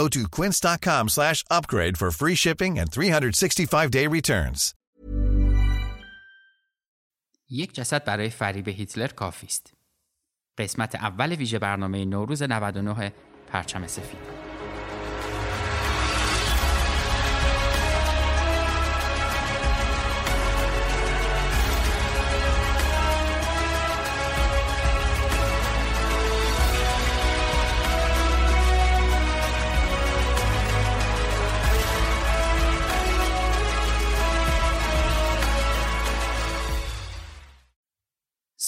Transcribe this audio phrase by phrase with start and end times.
[0.00, 4.74] Go to quince.com slash upgrade for free shipping and 365-day returns.
[7.50, 9.74] یک جسد برای فریب هیتلر کافی است.
[10.58, 13.12] قسمت اول ویژه برنامه نوروز 99
[13.52, 14.49] پرچم سفید.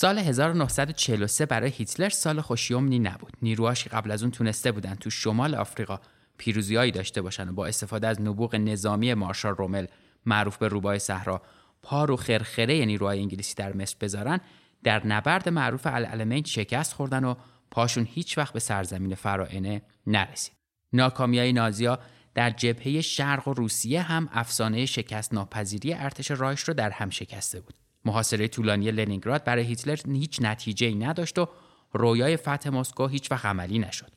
[0.02, 3.32] سال 1943 برای هیتلر سال خوشیومنی نبود.
[3.42, 6.00] نیروهاش قبل از اون تونسته بودن تو شمال آفریقا
[6.38, 9.86] پیروزیهایی داشته باشن و با استفاده از نبوغ نظامی مارشال رومل
[10.26, 11.42] معروف به روبای صحرا
[11.82, 14.40] پا رو خرخره نیروهای انگلیسی در مصر بذارن
[14.84, 17.34] در نبرد معروف العلمین شکست خوردن و
[17.70, 20.54] پاشون هیچ وقت به سرزمین فرائنه نرسید.
[20.92, 21.98] ناکامیای نازیا
[22.34, 27.60] در جبهه شرق و روسیه هم افسانه شکست ناپذیری ارتش رایش رو در هم شکسته
[27.60, 27.81] بود.
[28.04, 31.48] محاصره طولانی لنینگراد برای هیتلر هیچ نتیجه ای نداشت و
[31.92, 34.12] رویای فتح مسکو هیچ وقت عملی نشد.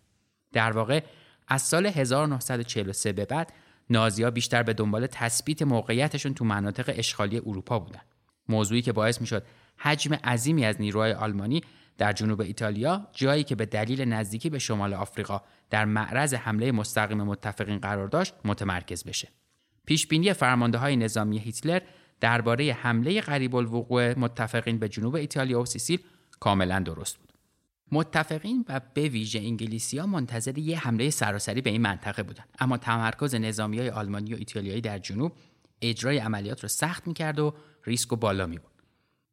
[0.53, 1.03] در واقع
[1.47, 3.53] از سال 1943 به بعد
[3.89, 8.05] نازیا بیشتر به دنبال تثبیت موقعیتشون تو مناطق اشغالی اروپا بودند.
[8.49, 9.45] موضوعی که باعث می‌شد
[9.77, 11.61] حجم عظیمی از نیروهای آلمانی
[11.97, 17.23] در جنوب ایتالیا جایی که به دلیل نزدیکی به شمال آفریقا در معرض حمله مستقیم
[17.23, 19.27] متفقین قرار داشت متمرکز بشه.
[19.85, 21.81] پیشبینی فرمانده های نظامی هیتلر
[22.19, 25.99] درباره حمله قریب الوقوع متفقین به جنوب ایتالیا و سیسیل
[26.39, 27.33] کاملا درست بود.
[27.91, 32.77] متفقین و به ویژه انگلیسی ها منتظر یه حمله سراسری به این منطقه بودند اما
[32.77, 35.31] تمرکز نظامی های آلمانی و ایتالیایی در جنوب
[35.81, 37.53] اجرای عملیات رو سخت می‌کرد و
[37.85, 38.71] ریسک و بالا می بود.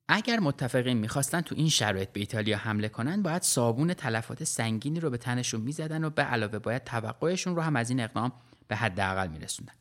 [0.09, 5.11] اگر متفقین می‌خواستن تو این شرایط به ایتالیا حمله کنن باید صابون تلفات سنگینی رو
[5.11, 8.33] به تنشون می‌زدن و به علاوه باید توقعشون رو هم از این اقدام
[8.69, 9.73] به حداقل میرسوندن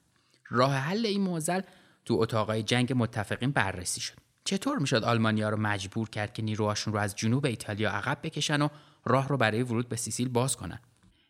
[0.50, 1.62] راه حل این معضل
[2.06, 4.14] تو اتاقای جنگ متفقین بررسی شد.
[4.44, 8.68] چطور می‌شد آلمانیا رو مجبور کرد که نیروهاشون رو از جنوب ایتالیا عقب بکشن و
[9.06, 10.80] راه رو برای ورود به سیسیل باز کنن؟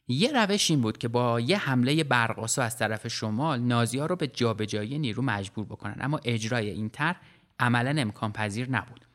[0.08, 4.28] یه روش این بود که با یه حمله برقاسا از طرف شمال نازیا رو به
[4.28, 5.96] جابجایی نیرو مجبور بکنن.
[6.00, 7.22] اما اجرای این طرح
[7.60, 9.06] عملا امکان پذیر نبود.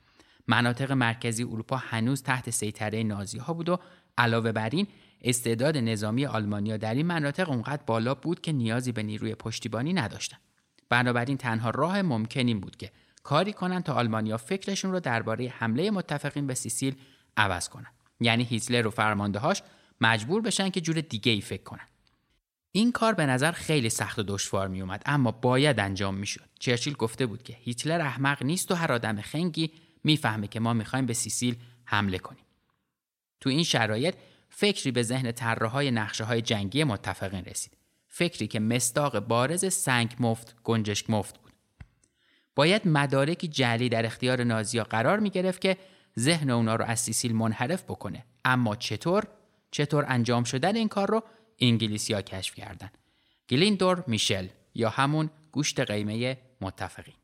[0.48, 3.78] مناطق مرکزی اروپا هنوز تحت سیطره نازی ها بود و
[4.18, 4.86] علاوه بر این
[5.22, 10.40] استعداد نظامی آلمانیا در این مناطق اونقدر بالا بود که نیازی به نیروی پشتیبانی نداشتند
[10.88, 12.92] بنابراین تنها راه ممکن این بود که
[13.22, 16.96] کاری کنن تا آلمانیا فکرشون رو درباره حمله متفقین به سیسیل
[17.36, 17.90] عوض کنن.
[18.20, 19.62] یعنی هیتلر و فرماندهاش
[20.00, 21.86] مجبور بشن که جور دیگه ای فکر کنن.
[22.72, 26.48] این کار به نظر خیلی سخت و دشوار می اومد اما باید انجام می‌شد.
[26.58, 29.72] چرچیل گفته بود که هیتلر احمق نیست و هر آدم خنگی
[30.04, 32.44] می‌فهمه که ما می‌خوایم به سیسیل حمله کنیم.
[33.40, 34.14] تو این شرایط
[34.48, 37.76] فکری به ذهن طراحهای نقشه های جنگی متفقین رسید.
[38.18, 41.52] فکری که مستاق بارز سنگ مفت گنجشک مفت بود.
[42.54, 45.76] باید مدارکی جلی در اختیار نازیا قرار می گرفت که
[46.18, 48.24] ذهن اونا رو از سیسیل منحرف بکنه.
[48.44, 49.26] اما چطور؟
[49.70, 51.22] چطور انجام شدن این کار رو
[51.58, 52.90] انگلیسیا کشف کردن؟
[53.48, 57.14] گلیندور میشل یا همون گوشت قیمه متفقین.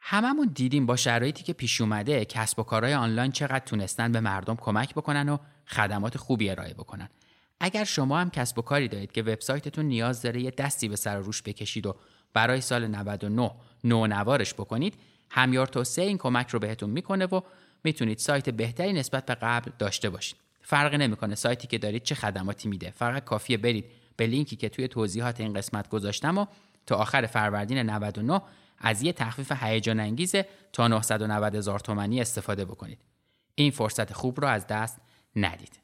[0.00, 4.56] هممون دیدیم با شرایطی که پیش اومده کسب و کارهای آنلاین چقدر تونستن به مردم
[4.56, 7.08] کمک بکنن و خدمات خوبی ارائه بکنن.
[7.60, 11.16] اگر شما هم کسب و کاری دارید که وبسایتتون نیاز داره یه دستی به سر
[11.16, 11.96] روش بکشید و
[12.34, 13.50] برای سال 99
[13.84, 14.94] نوارش بکنید
[15.30, 17.40] همیار توسعه این کمک رو بهتون می‌کنه و
[17.84, 20.36] می‌تونید سایت بهتری نسبت به قبل داشته باشید.
[20.62, 22.90] فرقی نمی‌کنه سایتی که دارید چه خدماتی میده.
[22.90, 23.84] فقط کافیه برید
[24.16, 26.46] به لینکی که توی توضیحات این قسمت گذاشتم و
[26.86, 28.42] تا آخر فروردین 99
[28.78, 30.34] از یه تخفیف هیجان انگیز
[30.72, 32.98] تا 990 هزار تومانی استفاده بکنید.
[33.54, 34.98] این فرصت خوب رو از دست
[35.36, 35.78] ندید.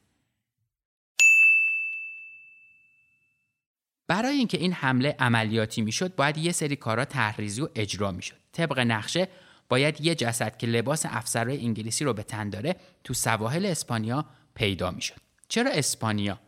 [4.08, 8.36] برای اینکه این حمله عملیاتی می‌شد باید یه سری کارا تحریزی و اجرا می‌شد.
[8.52, 9.28] طبق نقشه
[9.68, 14.24] باید یه جسد که لباس افسرهای انگلیسی رو به تن داره تو سواحل اسپانیا
[14.54, 15.16] پیدا می‌شد.
[15.48, 16.38] چرا اسپانیا؟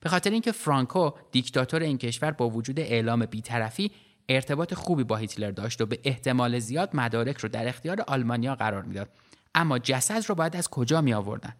[0.00, 3.90] به خاطر اینکه فرانکو دیکتاتور این کشور با وجود اعلام بیطرفی
[4.28, 8.82] ارتباط خوبی با هیتلر داشت و به احتمال زیاد مدارک رو در اختیار آلمانیا قرار
[8.82, 9.08] می‌داد
[9.54, 11.54] اما جسد رو باید از کجا می آوردن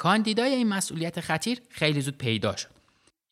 [0.00, 2.68] کاندیدای این مسئولیت خطیر خیلی زود پیدا شد.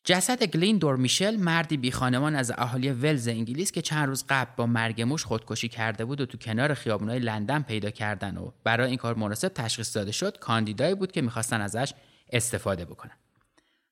[0.03, 4.65] جسد گلیندور میشل مردی بی خانمان از اهالی ولز انگلیس که چند روز قبل با
[4.65, 8.97] مرگ موش خودکشی کرده بود و تو کنار خیابونای لندن پیدا کردن و برای این
[8.97, 11.93] کار مناسب تشخیص داده شد کاندیدایی بود که می‌خواستن ازش
[12.29, 13.17] استفاده بکنن.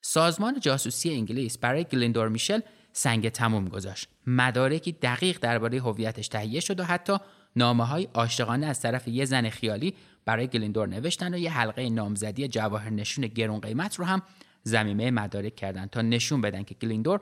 [0.01, 2.59] سازمان جاسوسی انگلیس برای گلیندور میشل
[2.94, 4.07] سنگ تموم گذاشت.
[4.27, 7.18] مدارکی دقیق درباره هویتش تهیه شد و حتی
[7.56, 9.94] نامه های عاشقانه از طرف یه زن خیالی
[10.27, 14.21] برای گلیندور نوشتن و یه حلقه نامزدی جواهر نشون گرون قیمت رو هم
[14.63, 17.21] ضمیمه مدارک کردن تا نشون بدن که گلیندور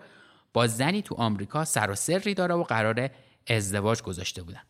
[0.54, 3.10] با زنی تو آمریکا سر و سری داره و قرار
[3.48, 4.62] ازدواج گذاشته بودن.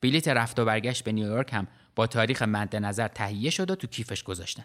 [0.00, 3.86] بلیت رفت و برگشت به نیویورک هم با تاریخ مد نظر تهیه شد و تو
[3.86, 4.64] کیفش گذاشتن.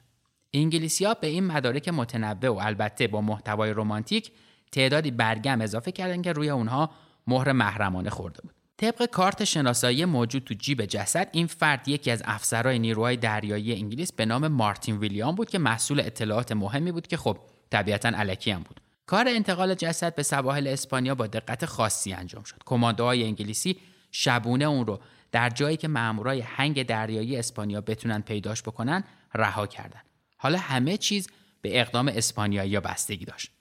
[0.53, 4.31] انگلیسیا به این مدارک متنوع و البته با محتوای رمانتیک
[4.71, 6.91] تعدادی برگم اضافه کردن که روی اونها
[7.27, 8.56] مهر محرمانه خورده بود.
[8.77, 14.11] طبق کارت شناسایی موجود تو جیب جسد این فرد یکی از افسرهای نیروهای دریایی انگلیس
[14.11, 17.37] به نام مارتین ویلیام بود که مسئول اطلاعات مهمی بود که خب
[17.69, 18.81] طبیعتا علکی هم بود.
[19.05, 22.61] کار انتقال جسد به سواحل اسپانیا با دقت خاصی انجام شد.
[22.65, 23.77] کماندوهای انگلیسی
[24.11, 24.99] شبونه اون رو
[25.31, 29.03] در جایی که مامورای هنگ دریایی اسپانیا بتونن پیداش بکنن
[29.33, 30.01] رها کردن.
[30.37, 31.29] حالا همه چیز
[31.61, 33.51] به اقدام اسپانیایی بستگی داشت.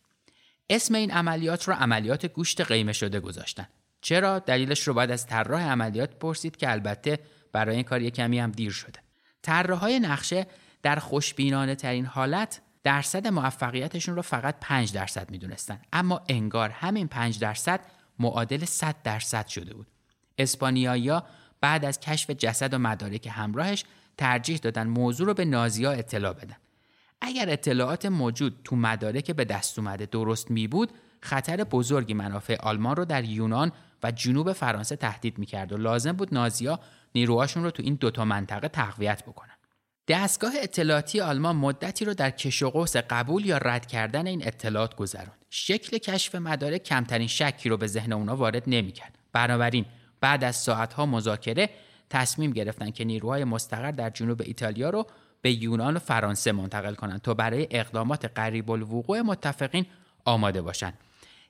[0.71, 3.69] اسم این عملیات رو عملیات گوشت قیمه شده گذاشتن.
[4.06, 7.19] چرا دلیلش رو باید از طراح عملیات پرسید که البته
[7.53, 9.00] برای این کار کمی هم دیر شده.
[9.43, 10.47] طراحهای نقشه
[10.82, 15.81] در خوشبینانه ترین حالت درصد موفقیتشون رو فقط 5 درصد می‌دونستن.
[15.93, 17.81] اما انگار همین 5 درصد
[18.19, 19.87] معادل 100 درصد شده بود.
[20.38, 21.23] اسپانیایی‌ها
[21.61, 23.85] بعد از کشف جسد و مدارک همراهش
[24.19, 26.56] ترجیح دادن موضوع رو به نازیها اطلاع بدن.
[27.20, 32.97] اگر اطلاعات موجود تو مدارک به دست اومده درست می بود خطر بزرگی منافع آلمان
[32.97, 33.73] رو در یونان
[34.03, 36.81] و جنوب فرانسه تهدید می‌کرد و لازم بود نازیا
[37.15, 39.57] نیروهاشون رو تو این دوتا منطقه تقویت بکنن.
[40.09, 44.97] دستگاه اطلاعاتی آلمان مدتی رو در کش و قوس قبول یا رد کردن این اطلاعات
[44.97, 45.45] گذروند.
[45.51, 49.19] شکل کشف مدارک کمترین شکی رو به ذهن اونا وارد نمی‌کرد.
[49.33, 49.85] بنابراین
[50.21, 51.71] بعد از ساعتها مذاکره
[52.11, 55.07] تصمیم گرفتن که نیروهای مستقر در جنوب ایتالیا رو
[55.43, 59.87] به یونان و فرانسه منتقل کنند تا برای اقدامات قریب الوقوع متفقین
[60.25, 60.99] آماده باشند.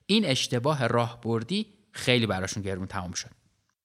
[0.06, 1.66] این اشتباه راهبردی
[1.96, 3.30] خیلی براشون گرون تمام شد.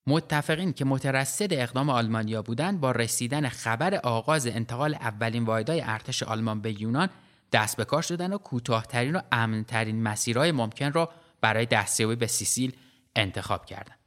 [0.08, 6.62] متفقین که مترصد اقدام آلمانیا بودند با رسیدن خبر آغاز انتقال اولین واحدهای ارتش آلمان
[6.62, 7.10] به یونان
[7.52, 11.10] دست به کار شدن و کوتاهترین و امنترین مسیرهای ممکن را
[11.42, 12.78] برای دستیابی به سیسیل
[13.16, 14.00] انتخاب کردند.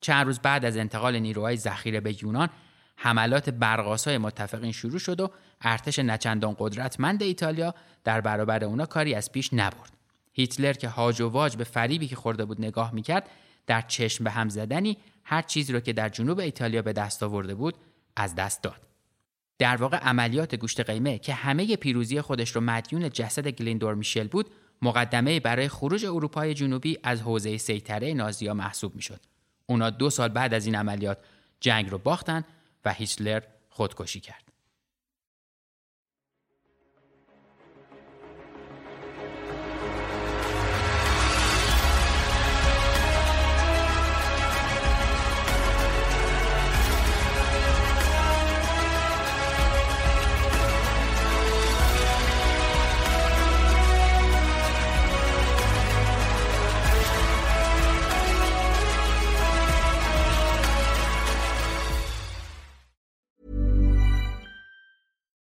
[0.00, 2.48] چند روز بعد از انتقال نیروهای ذخیره به یونان
[2.96, 5.30] حملات برقاسای متفقین شروع شد و
[5.60, 7.74] ارتش نچندان قدرتمند ایتالیا
[8.04, 9.99] در برابر اونا کاری از پیش نبرد.
[10.32, 13.30] هیتلر که هاج و واج به فریبی که خورده بود نگاه می‌کرد
[13.66, 17.54] در چشم به هم زدنی هر چیزی رو که در جنوب ایتالیا به دست آورده
[17.54, 17.74] بود
[18.16, 18.80] از دست داد.
[19.58, 24.50] در واقع عملیات گوشت قیمه که همه پیروزی خودش رو مدیون جسد گلیندور میشل بود
[24.82, 29.20] مقدمه برای خروج اروپای جنوبی از حوزه سیطره نازیا محسوب می‌شد.
[29.66, 31.18] اونا دو سال بعد از این عملیات
[31.60, 32.44] جنگ رو باختن
[32.84, 34.49] و هیتلر خودکشی کرد.